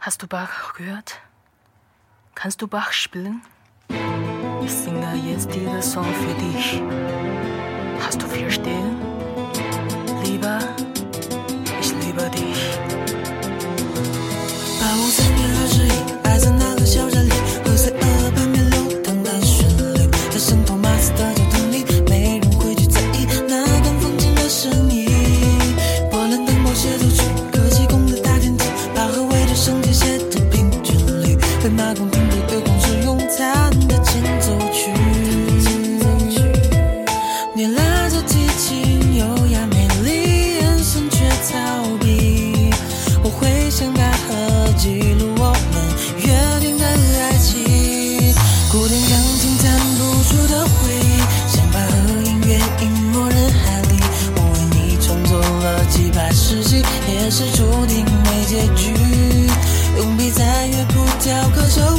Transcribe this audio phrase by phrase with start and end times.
[0.00, 1.20] Hast du Bach gehört?
[2.36, 3.42] Kannst du Bach spielen?
[4.64, 6.80] Ich singe jetzt diesen Song für dich.
[8.06, 8.96] Hast du verstehen?
[10.22, 10.60] Lieber,
[11.80, 12.78] ich liebe dich.
[14.80, 15.92] 把无声音和指引，
[16.22, 17.57] 爱在那个笑着里。
[61.28, 61.97] Cơ sở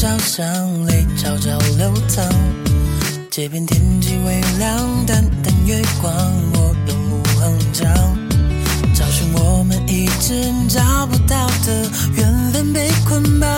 [0.00, 2.26] 说夜晚小巷里悄悄流淌，
[3.30, 6.10] 街边天际微亮，淡淡月光，
[6.54, 7.86] 我有路横江，
[8.94, 13.50] 找寻我们一直找不到的缘分被捆绑，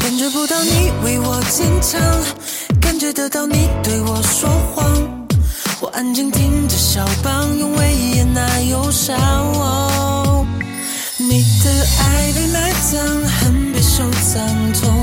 [0.00, 2.00] 感觉不到你为我坚强，
[2.80, 5.28] 感觉得到你对我说谎，
[5.80, 9.16] 我安静听着小棒，用威严那忧伤。
[11.16, 11.70] 你的
[12.00, 12.98] 爱被埋葬，
[13.38, 14.99] 恨被收藏，痛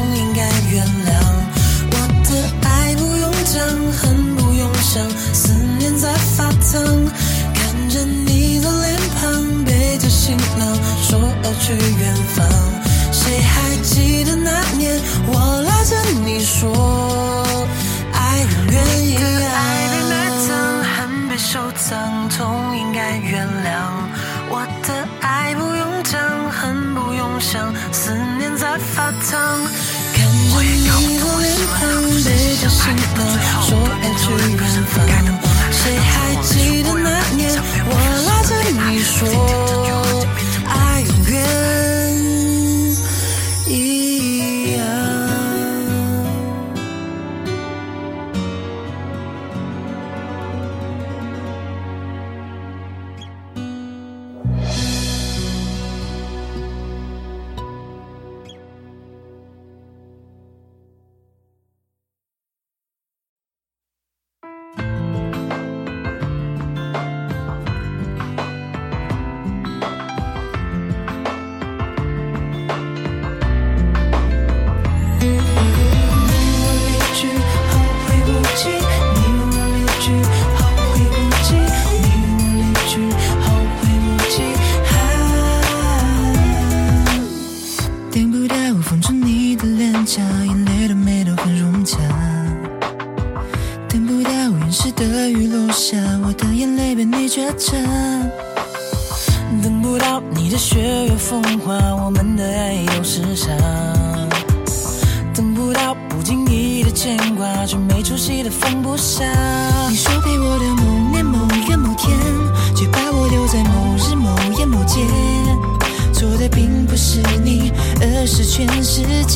[5.34, 6.84] 思念在发烫。
[7.54, 12.46] 看着你的脸庞，背着行囊，说要去远方。
[13.12, 17.46] 谁还记得那年，我拉着你说，
[18.14, 19.22] 爱永远一样。
[19.24, 20.14] 的爱被埋
[20.48, 23.72] 葬，恨被收藏，痛应该原谅。
[24.50, 26.20] 我的爱不用讲，
[26.50, 29.60] 恨不用想，思念在发烫。
[31.80, 31.82] 当，
[32.24, 32.28] 背
[32.58, 33.20] 着行囊，
[33.62, 33.70] 说
[34.04, 34.24] 要去
[34.56, 34.96] 远方。
[35.72, 37.42] 谁还记得那年，
[37.86, 37.92] 我
[38.26, 39.20] 拉着你说，
[40.68, 41.36] 爱永远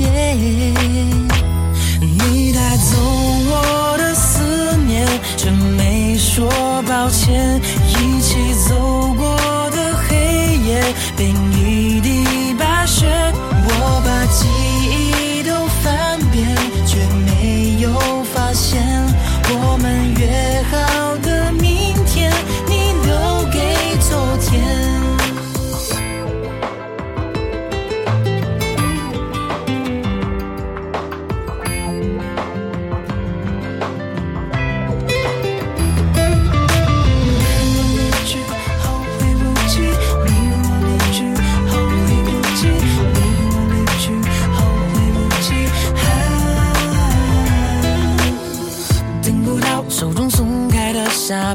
[0.01, 0.09] 世界。
[1.99, 5.07] 你带走我的思念，
[5.37, 6.49] 却没说
[6.87, 7.61] 抱歉。
[7.87, 9.35] 一起走过
[9.71, 10.83] 的黑夜，
[11.15, 13.05] 变一地白雪。
[13.63, 14.47] 我把记
[14.89, 16.47] 忆都翻遍，
[16.85, 17.89] 却没有
[18.33, 18.81] 发现
[19.49, 20.77] 我们约好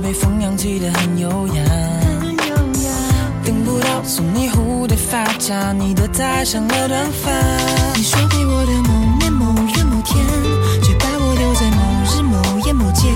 [0.01, 1.63] 被风扬起的很优雅。
[3.45, 7.31] 等不到送你蝴蝶发夹，你的太上了短发。
[7.95, 10.25] 你说陪我的某年某月某天，
[10.83, 13.09] 却把我留在某日某夜某街。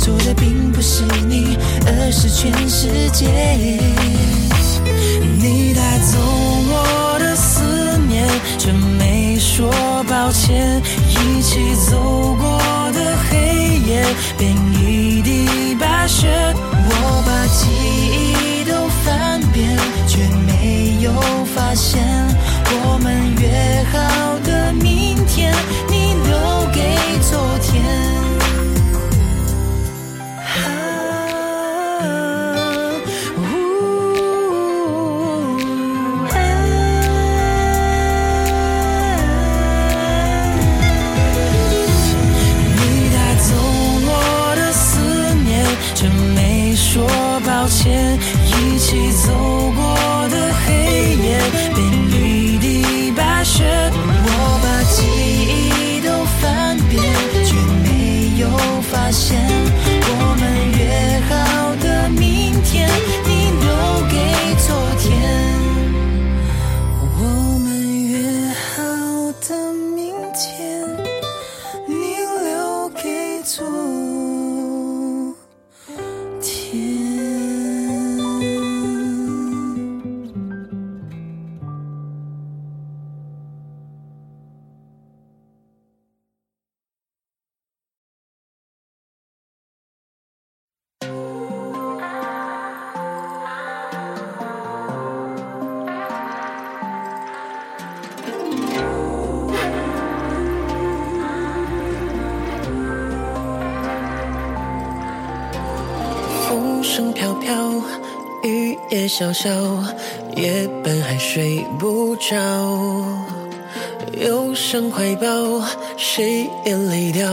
[0.00, 1.56] 错的并不是你，
[1.86, 3.26] 而是全世界。
[5.40, 6.18] 你带走
[6.68, 7.62] 我的思
[8.08, 9.72] 念，却没说
[10.08, 10.82] 抱歉。
[11.08, 12.58] 一起走过
[12.92, 14.04] 的黑夜，
[14.36, 14.54] 变
[16.06, 16.54] 雪。
[16.86, 21.12] 我把记忆都翻遍，却没有
[21.54, 22.23] 发现
[109.04, 109.50] 雨也潇潇，
[110.36, 112.26] 夜半还睡不着。
[114.18, 115.62] 忧伤怀抱，
[115.98, 117.30] 谁也累掉。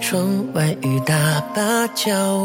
[0.00, 1.14] 窗外雨打
[1.54, 2.38] 芭蕉，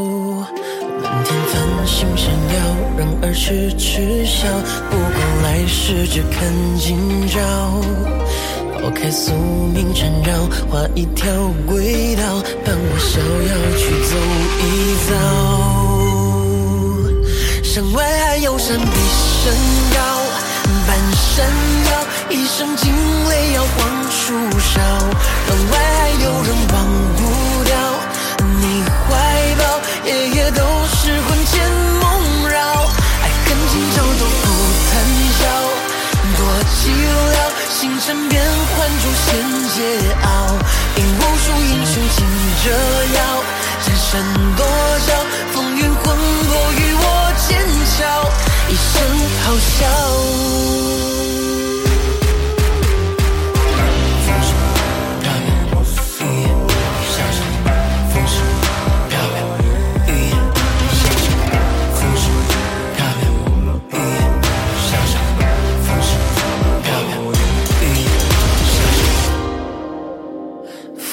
[1.02, 2.60] 满天繁星闪耀，
[2.98, 4.48] 让儿痴痴笑。
[4.90, 6.98] 不管来世只看今
[7.28, 7.40] 朝。
[8.82, 9.32] 抛开宿
[9.74, 11.32] 命缠绕，画一条
[11.66, 14.16] 轨道，伴我逍遥去走
[14.60, 14.68] 一
[15.10, 15.79] 遭。
[17.72, 18.86] 山外还有山比
[19.44, 19.54] 山
[19.94, 20.00] 高，
[20.88, 21.46] 半山
[21.86, 22.92] 腰，一生惊
[23.30, 24.82] 雷摇晃树梢。
[24.82, 27.72] 人外还有人忘不掉
[28.60, 29.14] 你怀
[29.60, 29.62] 抱，
[30.04, 30.64] 夜夜都
[30.96, 31.62] 是魂牵
[32.02, 32.58] 梦绕，
[33.22, 34.46] 爱恨情仇都不
[34.90, 34.92] 谈
[35.38, 35.46] 笑，
[36.38, 36.42] 多
[36.74, 37.38] 寂寥。
[37.70, 38.44] 星辰变
[38.76, 39.30] 幻，诛仙
[39.70, 39.78] 桀
[40.24, 40.58] 骜，
[40.98, 42.26] 引无数英雄竞
[42.64, 42.66] 折
[43.14, 43.18] 腰，
[43.86, 44.10] 江山
[44.58, 44.66] 多
[45.06, 45.14] 娇，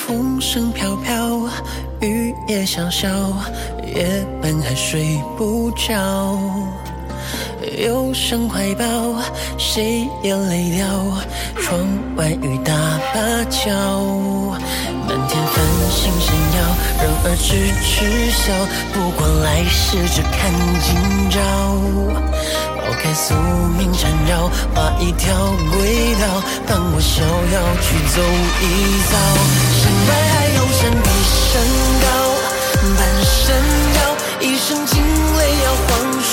[0.07, 1.49] 风声飘飘，
[2.01, 2.65] 雨也。
[2.67, 3.09] 潇潇，
[3.87, 6.39] 夜半还睡不着，
[7.77, 8.85] 忧伤怀抱，
[9.59, 10.87] 谁也泪掉。
[11.61, 11.79] 窗
[12.17, 12.73] 外雨打
[13.13, 13.71] 芭蕉，
[15.07, 15.55] 满天繁
[15.91, 16.59] 星闪耀，
[17.03, 18.45] 人儿痴痴笑。
[18.95, 20.89] 不管来世，只看今
[21.29, 21.37] 朝。
[22.81, 23.35] 抛开宿
[23.77, 25.37] 命缠绕，画一条
[25.71, 27.21] 轨道，伴我逍
[27.53, 28.23] 遥去走
[28.63, 28.65] 一
[29.11, 29.13] 遭。
[29.77, 31.07] 山外还有山比
[31.53, 31.53] 山
[32.01, 32.05] 高。
[32.97, 33.45] 半山
[33.97, 33.99] 腰，
[34.41, 34.95] 一声惊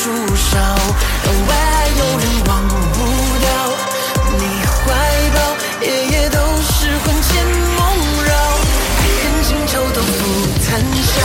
[0.03, 2.99] 树梢，人外还有人忘不
[3.39, 3.47] 掉。
[4.37, 4.43] 你
[4.83, 4.91] 怀
[5.33, 5.37] 抱，
[5.79, 7.31] 夜夜都是魂牵
[7.77, 7.81] 梦
[8.25, 8.35] 绕，
[8.99, 10.11] 爱恨情仇都不
[10.59, 11.15] 谈笑，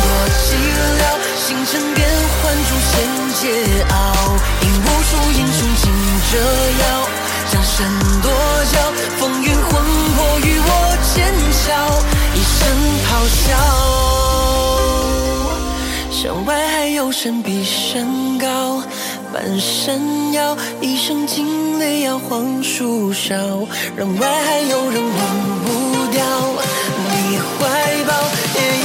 [0.00, 0.08] 多
[0.40, 0.56] 寂
[0.96, 1.04] 寥，
[1.36, 2.08] 星辰变
[2.40, 2.92] 幻，诛仙
[3.36, 3.52] 桀
[3.90, 3.92] 骜，
[4.62, 5.84] 引无数英雄竞
[6.32, 6.32] 折
[6.80, 6.82] 腰，
[7.52, 7.76] 江山
[17.12, 18.82] 外还有山比山高，
[19.32, 23.34] 半山腰，一声惊雷摇晃树梢，
[23.94, 25.20] 人外还有人忘
[25.62, 26.24] 不掉。
[27.10, 28.14] 你怀抱，
[28.54, 28.81] 夜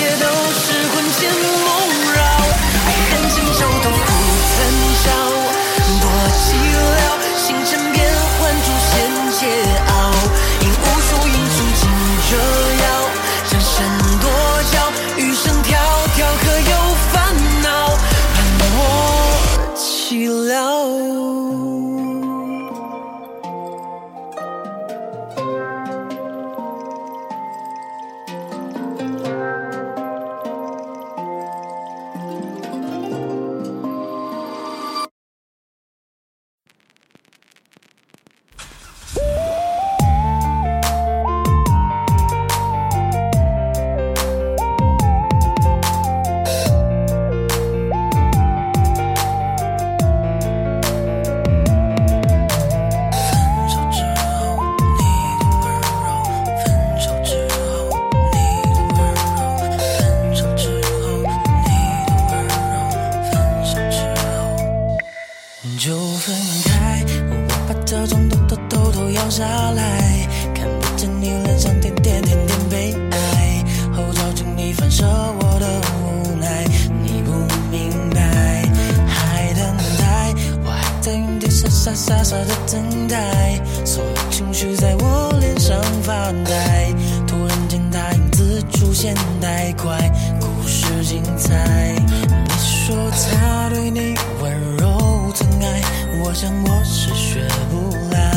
[84.76, 86.94] 在我脸上发呆
[87.26, 89.98] 突然间他影子出现太快
[90.40, 95.82] 故事精彩你说他对你温柔疼爱
[96.24, 98.32] 我想我是学不来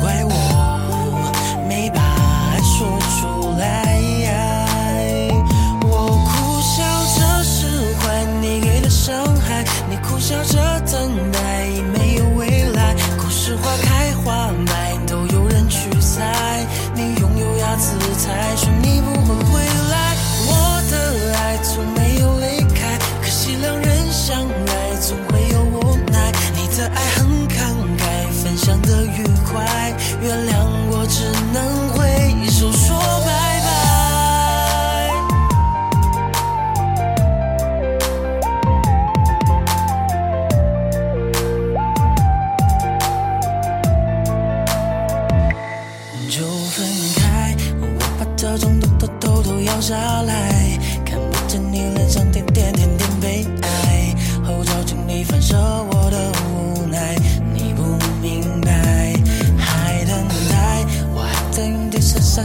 [0.00, 1.32] 怪我
[1.68, 3.68] 没把爱说出来
[5.82, 6.76] 我苦笑
[7.18, 7.66] 着释
[8.00, 13.87] 怀你给的伤害你苦笑着等待已没有未来故事花开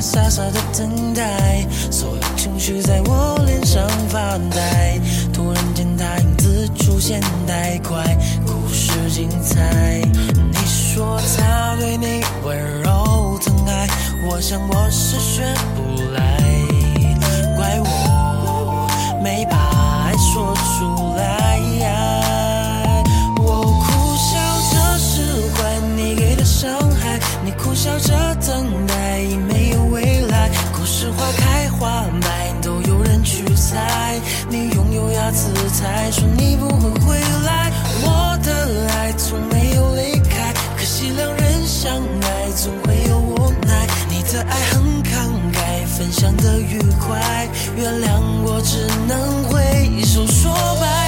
[0.04, 5.00] 傻傻的等待所有情绪在我脸上发呆
[5.32, 8.04] 突然间他影子出现太快
[8.46, 10.02] 故事精彩
[10.52, 13.88] 你说他对你温柔疼爱
[14.30, 15.42] 我想我是学
[15.74, 16.38] 不来
[17.56, 18.90] 怪我
[19.24, 19.56] 没把
[20.04, 21.58] 爱说出来
[23.38, 24.34] 我苦笑
[24.74, 25.24] 着释
[25.56, 28.93] 怀你给的伤害你苦笑着等待
[33.74, 35.52] 在你用优雅姿
[35.82, 37.72] 态说你不会回来。
[38.06, 43.88] 我的爱从没有离开可惜两人相爱总会有无奈。
[44.10, 45.12] 你的爱很慷
[45.52, 51.03] 慨分享的愉快原谅我只能挥手说拜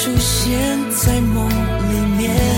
[0.00, 0.56] 出现
[0.92, 2.57] 在梦里面。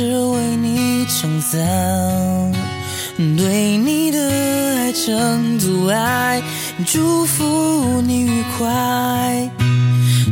[0.00, 1.60] 只为你撑伞
[3.36, 4.18] 对你的
[4.78, 6.40] 爱成阻碍
[6.86, 8.66] 祝福你愉快。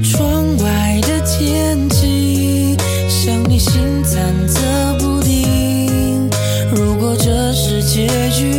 [0.03, 2.75] 窗外的天气
[3.11, 6.31] 像你心忐忑不定。
[6.73, 8.58] 如果这是结局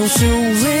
[0.00, 0.79] do seu leito.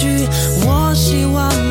[0.00, 0.26] 句
[0.64, 1.69] 我希望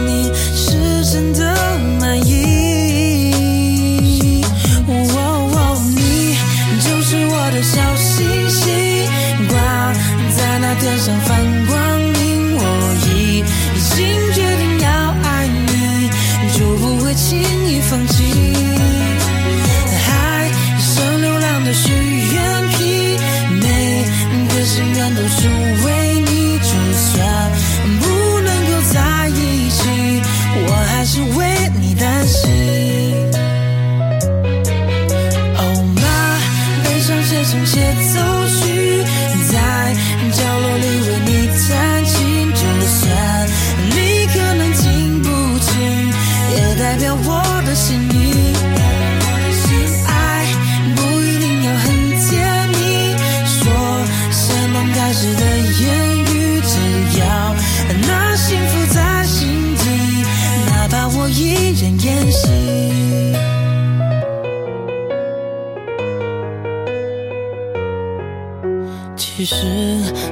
[69.39, 69.55] 其实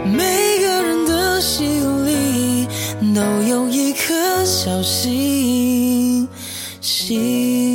[0.04, 2.68] 每个人的心里
[3.16, 6.28] 都有一颗小星
[6.82, 7.67] 星。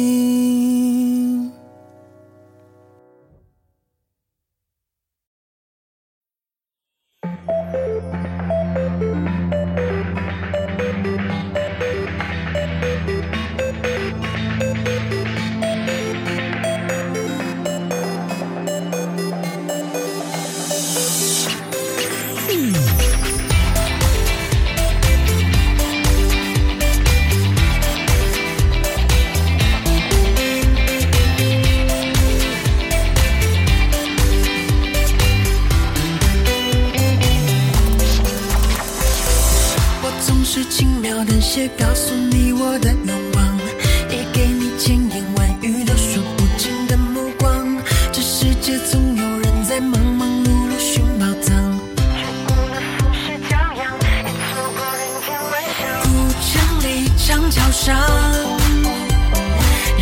[57.52, 57.94] 桥上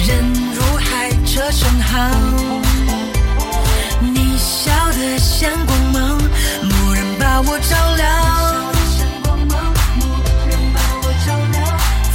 [0.06, 2.08] 人如海，车声行。
[4.00, 6.16] 你笑得像光芒，
[6.62, 8.06] 蓦然把我照亮。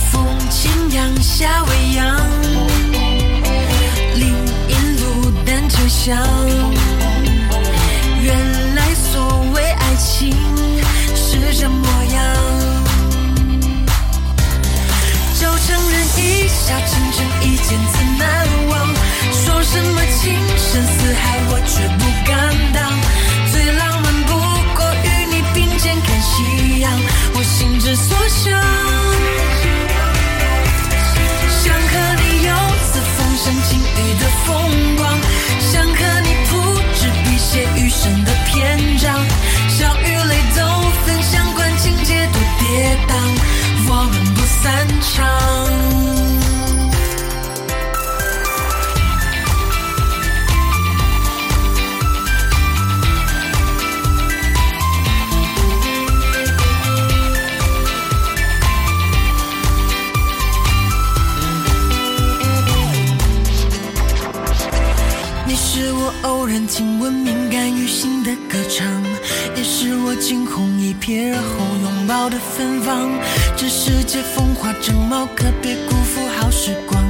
[0.09, 2.15] 风轻扬，夏未央，
[4.15, 4.33] 林
[4.69, 6.17] 荫路单车响。
[16.65, 18.25] 下整整一剑，自难
[18.69, 18.73] 忘。
[19.31, 22.33] 说什么情深似海，我却不敢
[22.73, 22.81] 当。
[71.13, 71.49] 然后
[71.83, 73.11] 拥抱的芬芳，
[73.55, 77.03] 这世界风华正茂，可别辜负好时光。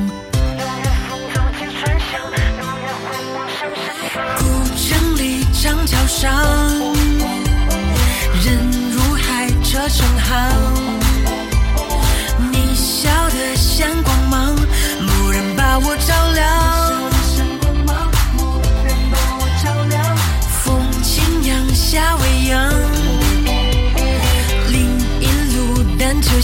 [4.37, 4.43] 古
[4.75, 6.29] 城里长桥上，
[8.43, 10.84] 人如海，车成行。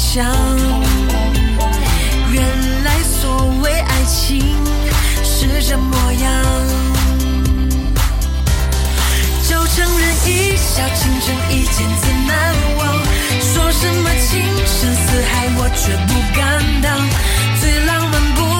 [0.01, 0.25] 想。
[2.31, 4.41] 原来所谓爱情
[5.23, 6.31] 是这模样，
[9.47, 12.79] 就承认一笑倾城一见自难忘。
[13.53, 16.41] 说什么情深似海，我却不敢
[16.81, 16.85] 当。
[17.61, 18.50] 最浪漫不。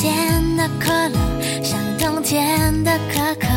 [0.00, 1.18] 甜的可乐
[1.60, 3.48] 像冬天的可可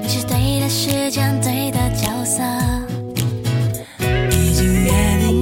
[0.00, 2.42] 你是对的时间对的角色。
[4.30, 4.90] 已经约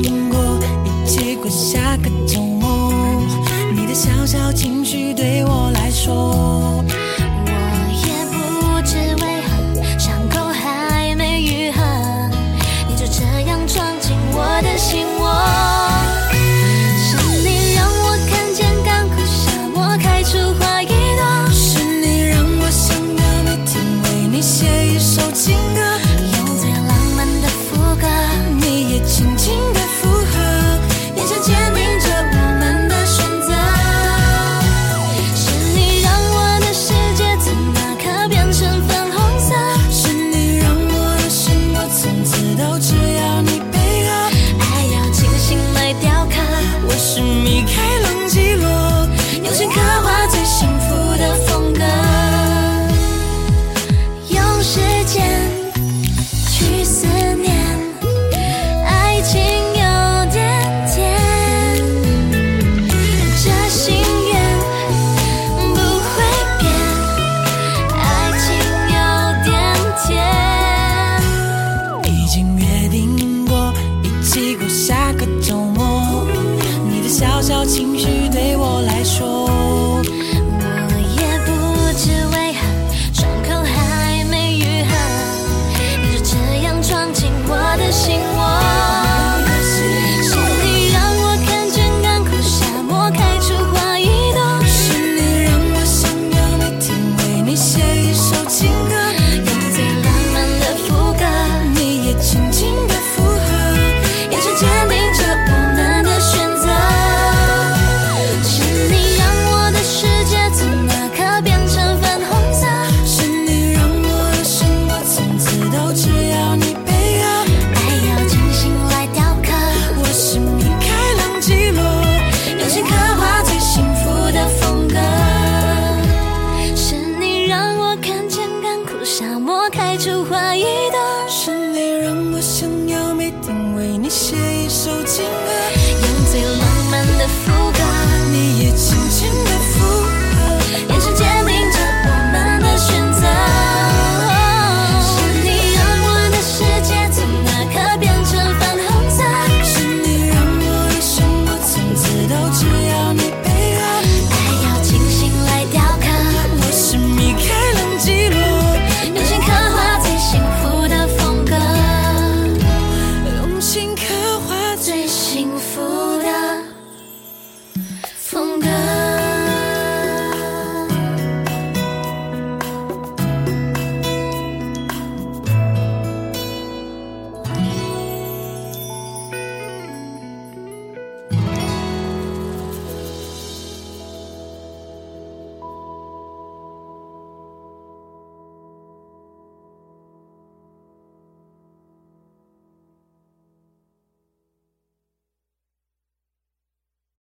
[0.02, 3.22] 定过一起过下个周末
[3.72, 6.84] 你的小小情绪对我来说